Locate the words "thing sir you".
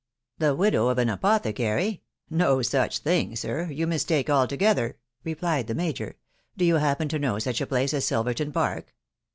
2.97-3.85